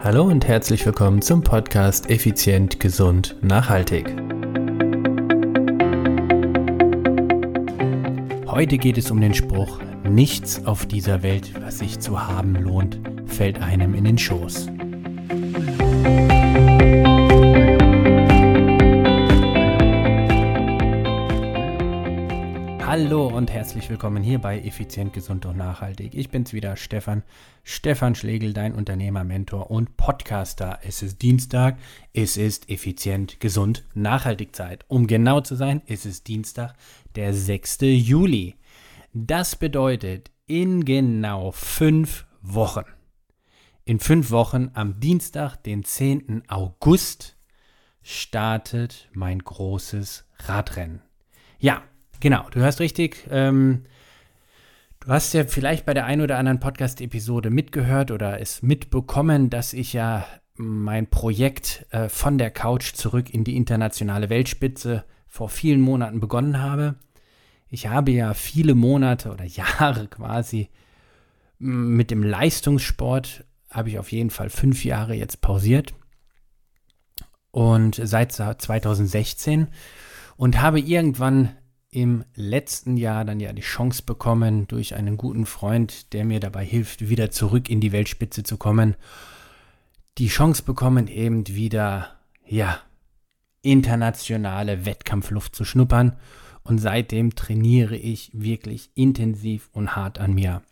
[0.00, 4.06] Hallo und herzlich willkommen zum Podcast Effizient, Gesund, Nachhaltig.
[8.46, 13.00] Heute geht es um den Spruch, nichts auf dieser Welt, was sich zu haben lohnt,
[13.26, 14.68] fällt einem in den Schoß.
[23.38, 26.12] Und herzlich willkommen hier bei Effizient, Gesund und Nachhaltig.
[26.12, 27.22] Ich bin's wieder, Stefan.
[27.62, 30.80] Stefan Schlegel, dein Unternehmer, Mentor und Podcaster.
[30.82, 31.78] Es ist Dienstag,
[32.12, 34.84] es ist Effizient, Gesund, Nachhaltig Zeit.
[34.88, 36.74] Um genau zu sein, es ist Dienstag,
[37.14, 37.78] der 6.
[37.82, 38.56] Juli.
[39.12, 42.86] Das bedeutet, in genau fünf Wochen,
[43.84, 46.42] in fünf Wochen am Dienstag, den 10.
[46.48, 47.36] August,
[48.02, 51.02] startet mein großes Radrennen.
[51.60, 51.84] Ja,
[52.20, 53.26] Genau, du hörst richtig.
[53.30, 53.84] Ähm,
[55.00, 59.72] du hast ja vielleicht bei der einen oder anderen Podcast-Episode mitgehört oder es mitbekommen, dass
[59.72, 60.26] ich ja
[60.56, 66.60] mein Projekt äh, von der Couch zurück in die internationale Weltspitze vor vielen Monaten begonnen
[66.60, 66.96] habe.
[67.68, 70.68] Ich habe ja viele Monate oder Jahre quasi
[71.58, 75.94] mit dem Leistungssport, habe ich auf jeden Fall fünf Jahre jetzt pausiert.
[77.50, 79.68] Und seit 2016
[80.36, 81.56] und habe irgendwann
[81.90, 86.64] im letzten Jahr dann ja die Chance bekommen, durch einen guten Freund, der mir dabei
[86.64, 88.96] hilft, wieder zurück in die Weltspitze zu kommen,
[90.18, 92.16] die Chance bekommen, eben wieder,
[92.46, 92.80] ja,
[93.62, 96.16] internationale Wettkampfluft zu schnuppern.
[96.62, 100.62] Und seitdem trainiere ich wirklich intensiv und hart an mir.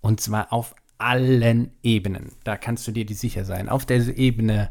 [0.00, 2.32] Und zwar auf allen Ebenen.
[2.44, 3.68] Da kannst du dir die sicher sein.
[3.68, 4.70] Auf der Ebene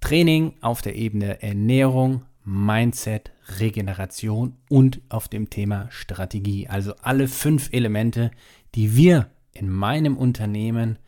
[0.00, 6.68] Training, auf der Ebene Ernährung, Mindset, Regeneration und auf dem Thema Strategie.
[6.68, 8.30] Also alle fünf Elemente,
[8.74, 10.98] die wir in meinem Unternehmen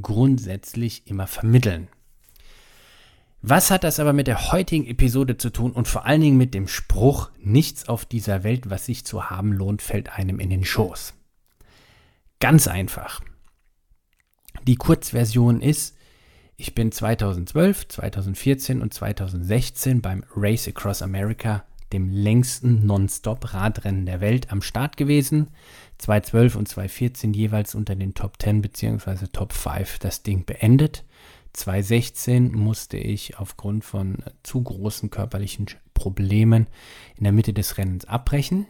[0.00, 1.88] grundsätzlich immer vermitteln.
[3.42, 6.54] Was hat das aber mit der heutigen Episode zu tun und vor allen Dingen mit
[6.54, 10.64] dem Spruch, nichts auf dieser Welt, was sich zu haben lohnt, fällt einem in den
[10.64, 11.14] Schoß?
[12.40, 13.20] Ganz einfach.
[14.66, 15.95] Die Kurzversion ist,
[16.56, 24.50] ich bin 2012, 2014 und 2016 beim Race Across America, dem längsten Non-Stop-Radrennen der Welt,
[24.50, 25.48] am Start gewesen.
[25.98, 29.26] 2012 und 2014 jeweils unter den Top 10 bzw.
[29.32, 31.04] Top 5 das Ding beendet.
[31.52, 36.66] 2016 musste ich aufgrund von zu großen körperlichen Problemen
[37.16, 38.66] in der Mitte des Rennens abbrechen.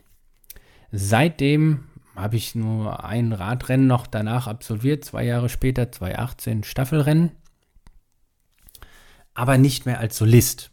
[0.93, 7.33] Seitdem habe ich nur ein Radrennen noch danach absolviert, zwei Jahre später, 2018 Staffelrennen
[9.37, 10.71] aber nicht mehr als Solist.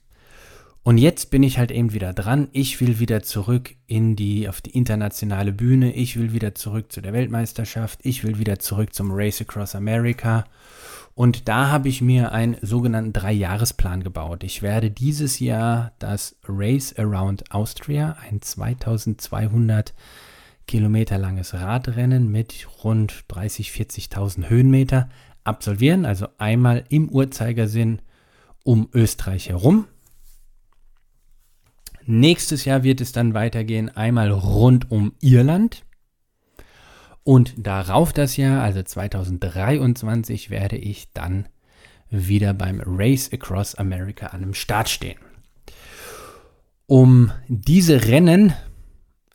[0.85, 2.49] Und jetzt bin ich halt eben wieder dran.
[2.51, 5.93] Ich will wieder zurück in die, auf die internationale Bühne.
[5.93, 7.99] Ich will wieder zurück zu der Weltmeisterschaft.
[8.03, 10.43] Ich will wieder zurück zum Race Across America.
[11.15, 14.43] Und da habe ich mir einen sogenannten Dreijahresplan gebaut.
[14.43, 19.93] Ich werde dieses Jahr das Race Around Austria, ein 2200
[20.67, 25.07] Kilometer langes Radrennen mit rund 30, 40.000 Höhenmeter
[25.45, 26.05] absolvieren.
[26.05, 27.99] Also einmal im Uhrzeigersinn
[28.63, 29.87] um Österreich herum.
[32.05, 35.83] Nächstes Jahr wird es dann weitergehen, einmal rund um Irland.
[37.23, 41.47] Und darauf das Jahr, also 2023, werde ich dann
[42.09, 45.17] wieder beim Race Across America an dem Start stehen.
[46.85, 48.53] Um diese Rennen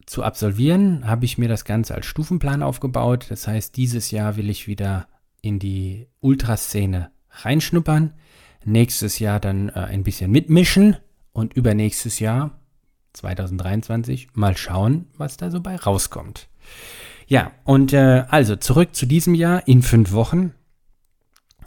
[0.05, 3.27] zu absolvieren, habe ich mir das Ganze als Stufenplan aufgebaut.
[3.31, 5.09] Das heißt, dieses Jahr will ich wieder
[5.41, 8.15] in die Ultraszene reinschnuppern
[8.65, 10.97] nächstes Jahr dann äh, ein bisschen mitmischen
[11.33, 12.59] und übernächstes Jahr,
[13.15, 16.49] 2023, mal schauen, was da so bei rauskommt.
[17.27, 20.55] Ja, und äh, also zurück zu diesem Jahr in fünf Wochen.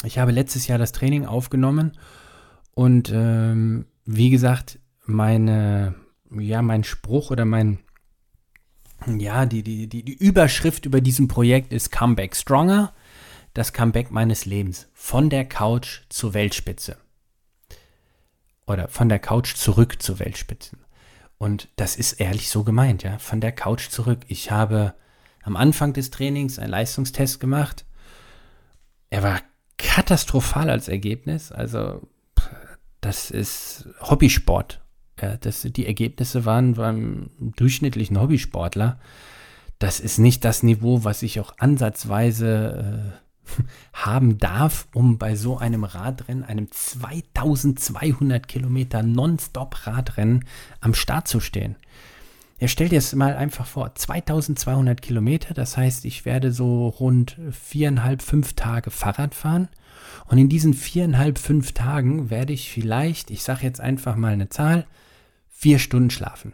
[0.04, 1.92] Ich habe letztes Jahr das Training aufgenommen
[2.74, 5.96] und ähm, wie gesagt, meine,
[6.32, 7.80] ja, mein Spruch oder mein,
[9.06, 12.94] ja, die, die, die, die Überschrift über diesem Projekt ist Comeback Stronger
[13.54, 14.88] das Comeback meines Lebens.
[14.94, 16.98] Von der Couch zur Weltspitze.
[18.66, 20.78] Oder von der Couch zurück zur Weltspitze.
[21.38, 23.18] Und das ist ehrlich so gemeint, ja.
[23.18, 24.20] Von der Couch zurück.
[24.28, 24.94] Ich habe
[25.44, 27.86] am Anfang des Trainings einen Leistungstest gemacht.
[29.10, 29.42] Er war
[29.78, 31.52] katastrophal als Ergebnis.
[31.52, 32.08] Also,
[33.02, 34.82] das ist Hobbysport.
[35.20, 39.00] Ja, das, die Ergebnisse waren beim durchschnittlichen Hobbysportler.
[39.80, 43.21] Das ist nicht das Niveau, was ich auch ansatzweise äh,
[43.94, 50.46] haben darf, um bei so einem Radrennen, einem 2200 Kilometer Non-Stop-Radrennen
[50.80, 51.76] am Start zu stehen.
[52.62, 57.36] Ja, stell dir das mal einfach vor, 2200 Kilometer, das heißt, ich werde so rund
[57.50, 59.68] viereinhalb, fünf Tage Fahrrad fahren
[60.28, 64.50] Und in diesen viereinhalb, fünf Tagen werde ich vielleicht, ich sage jetzt einfach mal eine
[64.50, 64.86] Zahl,
[65.50, 66.54] vier Stunden schlafen.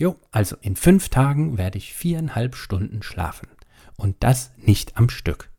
[0.00, 3.48] Jo, also in fünf Tagen werde ich viereinhalb Stunden schlafen.
[3.96, 5.49] Und das nicht am Stück.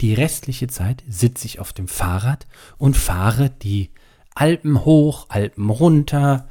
[0.00, 2.46] Die restliche Zeit sitze ich auf dem Fahrrad
[2.76, 3.90] und fahre die
[4.34, 6.48] Alpen hoch, Alpen runter,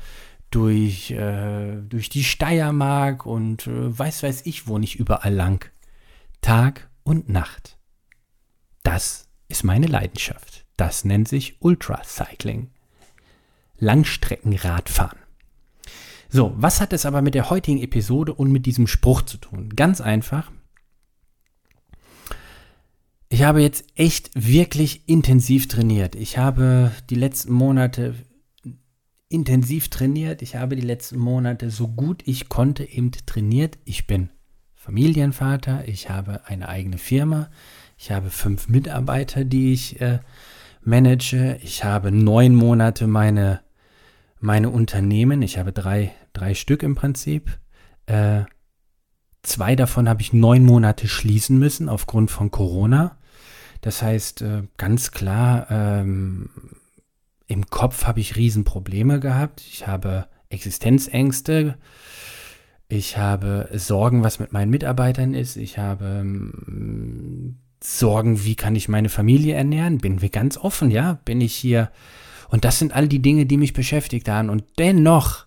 [0.51, 5.69] durch, äh, durch die Steiermark und äh, weiß weiß ich wo nicht überall lang.
[6.41, 7.77] Tag und Nacht.
[8.83, 10.65] Das ist meine Leidenschaft.
[10.77, 12.69] Das nennt sich Ultracycling.
[13.77, 15.19] Langstreckenradfahren.
[16.29, 19.69] So, was hat es aber mit der heutigen Episode und mit diesem Spruch zu tun?
[19.75, 20.51] Ganz einfach.
[23.29, 26.15] Ich habe jetzt echt wirklich intensiv trainiert.
[26.15, 28.15] Ich habe die letzten Monate
[29.29, 30.41] intensiv trainiert.
[30.41, 33.77] Ich habe die letzten Monate so gut ich konnte eben trainiert.
[33.83, 34.29] Ich bin
[34.73, 37.49] Familienvater, ich habe eine eigene Firma,
[37.97, 40.19] ich habe fünf Mitarbeiter, die ich äh,
[40.81, 41.59] manage.
[41.61, 43.59] Ich habe neun Monate meine,
[44.39, 45.41] meine Unternehmen.
[45.41, 47.59] Ich habe drei, drei Stück im Prinzip.
[48.05, 48.43] Äh,
[49.47, 53.17] zwei davon habe ich neun Monate schließen müssen aufgrund von Corona.
[53.81, 56.49] Das heißt, äh, ganz klar, ähm,
[57.47, 59.61] im Kopf habe ich Riesenprobleme gehabt.
[59.61, 61.77] Ich habe Existenzängste.
[62.89, 65.55] Ich habe Sorgen, was mit meinen Mitarbeitern ist.
[65.57, 69.99] Ich habe ähm, Sorgen, wie kann ich meine Familie ernähren?
[69.99, 71.19] Bin wir ganz offen, ja?
[71.25, 71.91] Bin ich hier?
[72.49, 74.49] Und das sind all die Dinge, die mich beschäftigt haben.
[74.49, 75.46] Und dennoch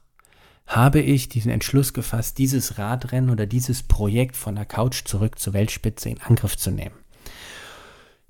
[0.71, 5.53] habe ich diesen Entschluss gefasst, dieses Radrennen oder dieses Projekt von der Couch zurück zur
[5.53, 6.95] Weltspitze in Angriff zu nehmen.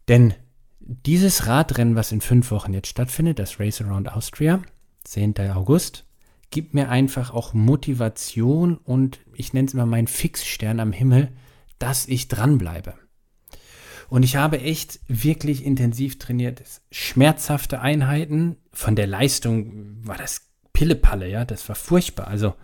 [0.09, 0.33] Denn
[0.81, 4.63] dieses Radrennen, was in fünf Wochen jetzt stattfindet, das Race Around Austria,
[5.05, 5.39] 10.
[5.55, 6.07] August,
[6.51, 11.31] gibt mir einfach auch Motivation und ich nenne es immer meinen Fixstern am Himmel,
[11.79, 12.95] dass ich dranbleibe.
[14.09, 16.63] Und ich habe echt wirklich intensiv trainiert.
[16.91, 18.57] Schmerzhafte Einheiten.
[18.73, 20.50] Von der Leistung war das
[20.81, 21.45] Pillepalle, ja.
[21.45, 22.29] Das war furchtbar.
[22.29, 22.55] Also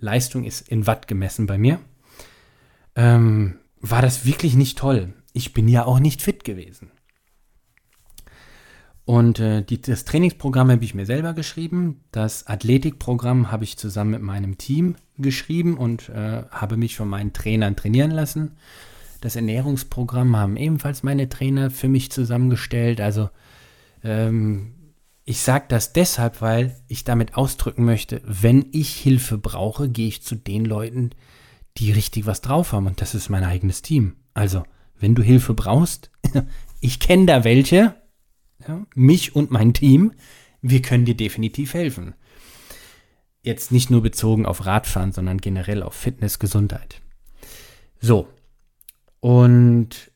[0.00, 1.78] Leistung ist in Watt gemessen bei mir.
[2.96, 5.12] Ähm, war das wirklich nicht toll.
[5.32, 6.90] Ich bin ja auch nicht fit gewesen.
[9.04, 12.00] Und äh, die, das Trainingsprogramm habe ich mir selber geschrieben.
[12.10, 17.32] Das Athletikprogramm habe ich zusammen mit meinem Team geschrieben und äh, habe mich von meinen
[17.32, 18.56] Trainern trainieren lassen.
[19.20, 23.00] Das Ernährungsprogramm haben ebenfalls meine Trainer für mich zusammengestellt.
[23.00, 23.30] Also
[24.02, 24.72] ähm,
[25.30, 30.22] ich sage das deshalb, weil ich damit ausdrücken möchte, wenn ich Hilfe brauche, gehe ich
[30.22, 31.10] zu den Leuten,
[31.76, 32.88] die richtig was drauf haben.
[32.88, 34.16] Und das ist mein eigenes Team.
[34.34, 34.64] Also,
[34.98, 36.10] wenn du Hilfe brauchst,
[36.80, 37.94] ich kenne da welche,
[38.66, 40.14] ja, mich und mein Team,
[40.62, 42.14] wir können dir definitiv helfen.
[43.40, 47.02] Jetzt nicht nur bezogen auf Radfahren, sondern generell auf Fitness, Gesundheit.
[48.00, 48.26] So.
[49.20, 50.09] Und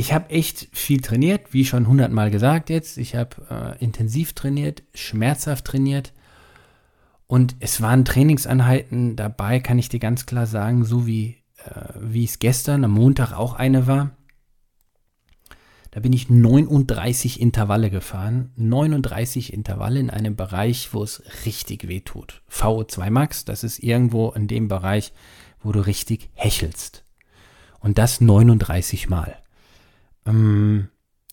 [0.00, 2.96] ich habe echt viel trainiert, wie schon hundertmal gesagt jetzt.
[2.96, 6.14] Ich habe äh, intensiv trainiert, schmerzhaft trainiert.
[7.26, 11.36] Und es waren Trainingseinheiten dabei, kann ich dir ganz klar sagen, so wie,
[11.66, 14.12] äh, wie es gestern am Montag auch eine war.
[15.90, 18.52] Da bin ich 39 Intervalle gefahren.
[18.56, 22.40] 39 Intervalle in einem Bereich, wo es richtig weh tut.
[22.50, 25.12] VO2 Max, das ist irgendwo in dem Bereich,
[25.62, 27.04] wo du richtig hechelst.
[27.80, 29.36] Und das 39 Mal.
[30.26, 30.88] Ähm,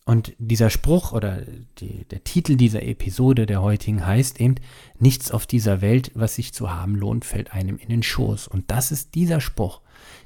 [0.08, 1.42] und dieser Spruch oder
[1.80, 4.54] die, der Titel dieser Episode der heutigen heißt eben,
[4.98, 8.48] nichts auf dieser Welt, was sich zu haben lohnt, fällt einem in den Schoß.
[8.48, 9.82] Und das ist dieser Spruch,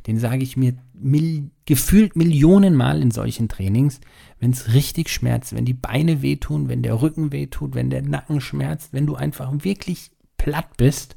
[0.07, 4.00] den sage ich mir mil gefühlt Millionen Mal in solchen Trainings,
[4.38, 8.40] wenn es richtig schmerzt, wenn die Beine wehtun, wenn der Rücken wehtut, wenn der Nacken
[8.40, 11.16] schmerzt, wenn du einfach wirklich platt bist,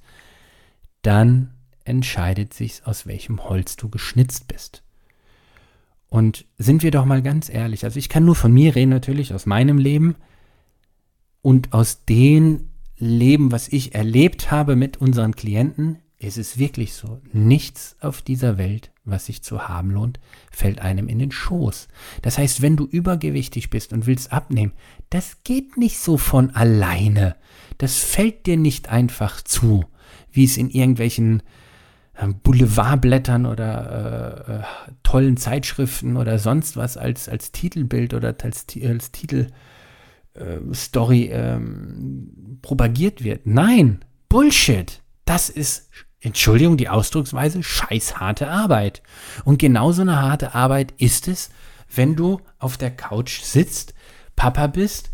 [1.04, 1.52] dann
[1.84, 4.85] entscheidet sich, aus welchem Holz du geschnitzt bist.
[6.10, 9.34] Und sind wir doch mal ganz ehrlich, also ich kann nur von mir reden natürlich,
[9.34, 10.16] aus meinem Leben
[11.42, 17.22] und aus dem Leben, was ich erlebt habe mit unseren Klienten, ist es wirklich so,
[17.34, 20.20] nichts auf dieser Welt, was sich zu haben lohnt,
[20.50, 21.88] fällt einem in den Schoß.
[22.22, 24.74] Das heißt, wenn du übergewichtig bist und willst abnehmen,
[25.10, 27.36] das geht nicht so von alleine.
[27.78, 29.86] Das fällt dir nicht einfach zu,
[30.32, 31.44] wie es in irgendwelchen
[32.44, 34.64] Boulevardblättern oder äh, äh,
[35.04, 43.24] tollen Zeitschriften oder sonst was als, als Titelbild oder als, als Titelstory äh, ähm, propagiert
[43.24, 43.46] wird.
[43.46, 45.02] Nein, Bullshit.
[45.26, 45.90] Das ist,
[46.22, 49.02] Entschuldigung, die Ausdrucksweise, scheißharte Arbeit.
[49.44, 51.50] Und genauso eine harte Arbeit ist es,
[51.94, 53.94] wenn du auf der Couch sitzt,
[54.36, 55.12] Papa bist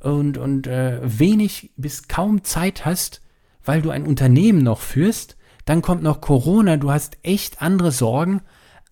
[0.00, 3.22] und, und äh, wenig bis kaum Zeit hast,
[3.64, 5.37] weil du ein Unternehmen noch führst
[5.68, 6.78] dann kommt noch Corona.
[6.78, 8.40] Du hast echt andere Sorgen,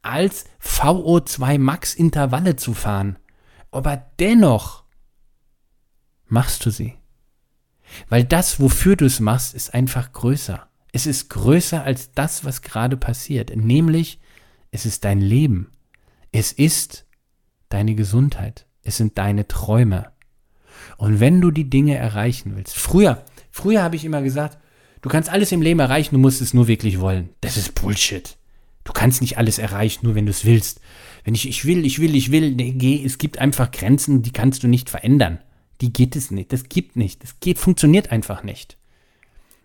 [0.02, 3.18] als VO2 Max Intervalle zu fahren.
[3.70, 4.84] Aber dennoch
[6.26, 6.94] machst du sie.
[8.10, 10.68] Weil das, wofür du es machst, ist einfach größer.
[10.92, 13.56] Es ist größer als das, was gerade passiert.
[13.56, 14.20] Nämlich,
[14.70, 15.72] es ist dein Leben.
[16.30, 17.06] Es ist
[17.70, 18.66] deine Gesundheit.
[18.82, 20.12] Es sind deine Träume.
[20.98, 24.58] Und wenn du die Dinge erreichen willst, früher, früher habe ich immer gesagt,
[25.06, 27.28] du kannst alles im Leben erreichen, du musst es nur wirklich wollen.
[27.40, 28.36] Das ist Bullshit.
[28.82, 30.80] Du kannst nicht alles erreichen, nur wenn du es willst.
[31.22, 34.64] Wenn ich, ich will, ich will, ich will, nee, es gibt einfach Grenzen, die kannst
[34.64, 35.38] du nicht verändern.
[35.80, 36.52] Die geht es nicht.
[36.52, 37.22] Das gibt nicht.
[37.22, 38.78] Das geht, funktioniert einfach nicht.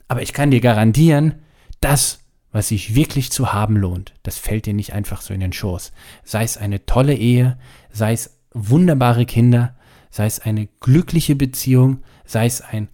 [0.08, 1.42] Aber ich kann dir garantieren,
[1.80, 2.20] das,
[2.52, 5.92] was sich wirklich zu haben lohnt, das fällt dir nicht einfach so in den Schoß.
[6.24, 7.58] Sei es eine tolle Ehe,
[7.92, 9.76] sei es wunderbare Kinder,
[10.12, 12.90] sei es eine glückliche Beziehung, sei es ein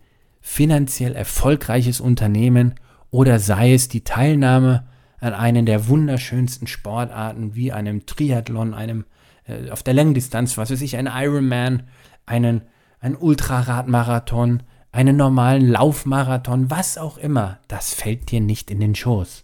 [0.47, 2.75] finanziell erfolgreiches Unternehmen
[3.11, 4.87] oder sei es die Teilnahme
[5.19, 9.03] an einen der wunderschönsten Sportarten wie einem Triathlon, einem
[9.45, 11.83] äh, auf der Langdistanz, was weiß ich, ein Ironman,
[12.25, 12.61] einen,
[13.01, 14.63] ein Ultraradmarathon,
[14.93, 19.43] einen normalen Laufmarathon, was auch immer, das fällt dir nicht in den Schoß.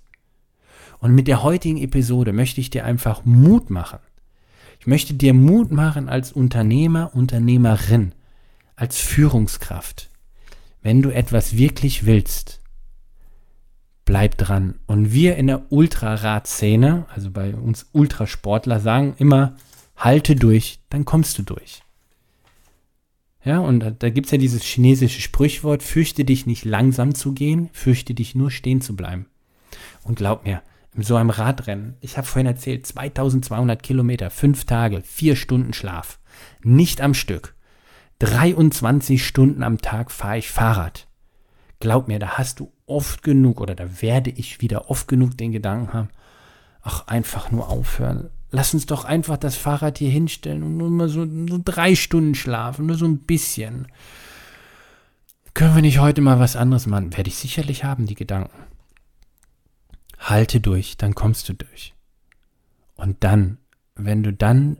[0.99, 3.99] Und mit der heutigen Episode möchte ich dir einfach Mut machen.
[4.79, 8.13] Ich möchte dir Mut machen als Unternehmer, Unternehmerin,
[8.77, 10.09] als Führungskraft.
[10.83, 12.59] Wenn du etwas wirklich willst,
[14.05, 14.79] bleib dran.
[14.85, 19.55] Und wir in der Ultrarad-Szene, also bei uns Ultrasportler, sagen immer,
[19.95, 21.81] halte durch, dann kommst du durch.
[23.45, 27.33] Ja, und da, da gibt es ja dieses chinesische Sprichwort, fürchte dich nicht langsam zu
[27.33, 29.27] gehen, fürchte dich nur stehen zu bleiben.
[30.03, 30.61] Und glaub mir,
[30.95, 36.19] in so einem Radrennen, ich habe vorhin erzählt, 2200 Kilometer, fünf Tage, vier Stunden Schlaf,
[36.61, 37.55] nicht am Stück.
[38.19, 41.07] 23 Stunden am Tag fahre ich Fahrrad.
[41.79, 45.51] Glaub mir, da hast du oft genug oder da werde ich wieder oft genug den
[45.51, 46.09] Gedanken haben,
[46.81, 48.29] ach, einfach nur aufhören.
[48.51, 52.35] Lass uns doch einfach das Fahrrad hier hinstellen und nur mal so, so drei Stunden
[52.35, 53.87] schlafen, nur so ein bisschen.
[55.53, 57.15] Können wir nicht heute mal was anderes machen?
[57.15, 58.63] Werde ich sicherlich haben, die Gedanken.
[60.19, 61.93] Halte durch, dann kommst du durch.
[62.95, 63.57] Und dann,
[63.95, 64.77] wenn du dann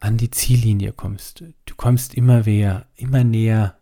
[0.00, 3.78] an die Ziellinie kommst, du kommst immer näher, immer näher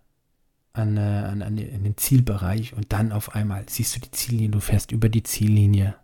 [0.72, 4.60] an, äh, an, an den Zielbereich und dann auf einmal siehst du die Ziellinie, du
[4.60, 5.96] fährst über die Ziellinie.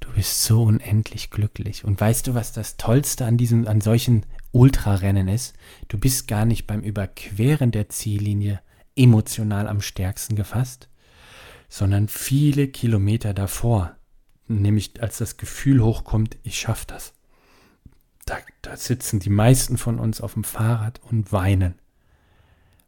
[0.00, 1.84] Du bist so unendlich glücklich.
[1.84, 5.54] Und weißt du, was das Tollste an diesen, an solchen Ultrarennen ist?
[5.88, 8.60] Du bist gar nicht beim Überqueren der Ziellinie
[8.96, 10.88] emotional am stärksten gefasst,
[11.68, 13.96] sondern viele Kilometer davor.
[14.46, 17.14] Nämlich als das Gefühl hochkommt, ich schaffe das.
[18.26, 21.74] Da, da sitzen die meisten von uns auf dem Fahrrad und weinen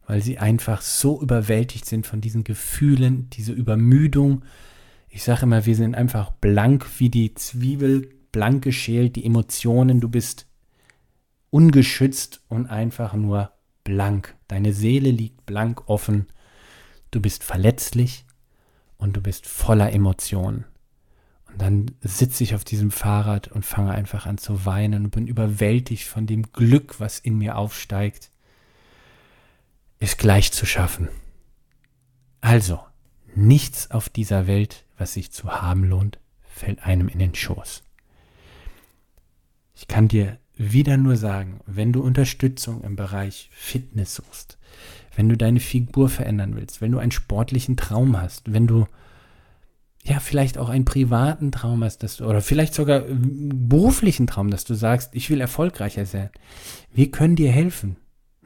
[0.06, 4.44] weil sie einfach so überwältigt sind von diesen Gefühlen, diese Übermüdung.
[5.08, 10.08] Ich sage immer, wir sind einfach blank wie die Zwiebel, blank geschält, die Emotionen, du
[10.08, 10.46] bist
[11.50, 13.52] ungeschützt und einfach nur
[13.82, 14.36] blank.
[14.48, 16.26] Deine Seele liegt blank offen,
[17.10, 18.26] du bist verletzlich
[18.98, 20.66] und du bist voller Emotionen.
[21.56, 25.26] Und dann sitze ich auf diesem Fahrrad und fange einfach an zu weinen und bin
[25.26, 28.30] überwältigt von dem Glück, was in mir aufsteigt
[29.98, 31.08] ist gleich zu schaffen.
[32.42, 32.80] Also,
[33.34, 37.82] nichts auf dieser Welt, was sich zu haben lohnt, fällt einem in den Schoß.
[39.74, 44.58] Ich kann dir wieder nur sagen, wenn du Unterstützung im Bereich Fitness suchst,
[45.14, 48.86] wenn du deine Figur verändern willst, wenn du einen sportlichen Traum hast, wenn du
[50.08, 54.64] ja vielleicht auch einen privaten Traum hast, dass du, oder vielleicht sogar beruflichen Traum, dass
[54.64, 56.30] du sagst, ich will erfolgreicher sein.
[56.92, 57.96] Wir können dir helfen.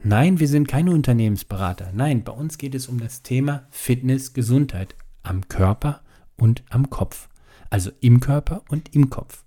[0.03, 1.91] Nein, wir sind keine Unternehmensberater.
[1.93, 6.01] Nein, bei uns geht es um das Thema Fitness, Gesundheit am Körper
[6.35, 7.29] und am Kopf.
[7.69, 9.45] Also im Körper und im Kopf.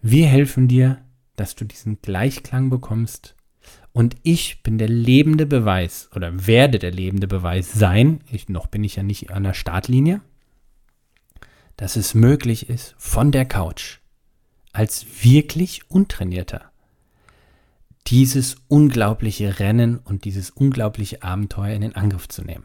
[0.00, 0.98] Wir helfen dir,
[1.34, 3.34] dass du diesen Gleichklang bekommst.
[3.92, 8.84] Und ich bin der lebende Beweis oder werde der lebende Beweis sein, ich, noch bin
[8.84, 10.20] ich ja nicht an der Startlinie,
[11.80, 14.00] dass es möglich ist, von der Couch
[14.70, 16.70] als wirklich untrainierter
[18.06, 22.64] dieses unglaubliche Rennen und dieses unglaubliche Abenteuer in den Angriff zu nehmen.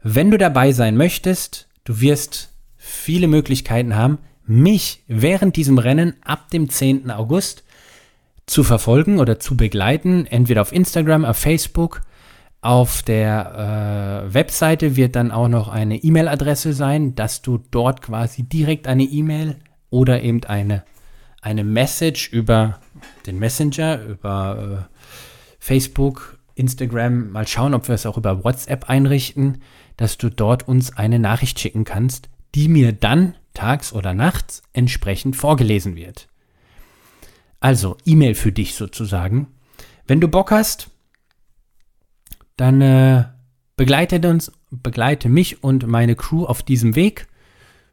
[0.00, 6.50] Wenn du dabei sein möchtest, du wirst viele Möglichkeiten haben, mich während diesem Rennen ab
[6.50, 7.10] dem 10.
[7.10, 7.64] August
[8.46, 12.02] zu verfolgen oder zu begleiten, entweder auf Instagram, auf Facebook,
[12.62, 18.42] auf der äh, Webseite wird dann auch noch eine E-Mail-Adresse sein, dass du dort quasi
[18.42, 19.56] direkt eine E-Mail
[19.90, 20.84] oder eben eine
[21.40, 22.80] eine Message über
[23.26, 24.96] den Messenger, über äh,
[25.58, 29.62] Facebook, Instagram, mal schauen, ob wir es auch über WhatsApp einrichten,
[29.96, 35.36] dass du dort uns eine Nachricht schicken kannst, die mir dann tags oder nachts entsprechend
[35.36, 36.28] vorgelesen wird.
[37.60, 39.48] Also E-Mail für dich sozusagen.
[40.06, 40.90] Wenn du Bock hast,
[42.60, 43.24] dann äh,
[43.76, 47.26] begleite uns, begleite mich und meine Crew auf diesem Weg.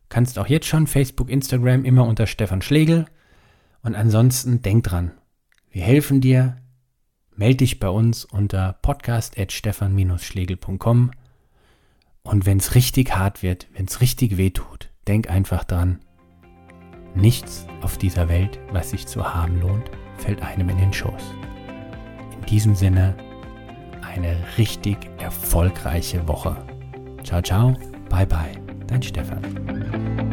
[0.09, 3.05] Kannst auch jetzt schon Facebook, Instagram immer unter Stefan Schlegel.
[3.81, 5.13] Und ansonsten denk dran,
[5.71, 6.57] wir helfen dir.
[7.33, 11.11] Meld dich bei uns unter podcast.stefan-schlegel.com.
[12.23, 15.99] Und wenn es richtig hart wird, wenn es richtig weh tut, denk einfach dran,
[17.15, 21.23] nichts auf dieser Welt, was sich zu haben lohnt, fällt einem in den Schoß.
[22.37, 23.15] In diesem Sinne,
[24.07, 26.55] eine richtig erfolgreiche Woche.
[27.23, 27.73] Ciao, ciao,
[28.09, 30.26] bye bye, dein Stefan.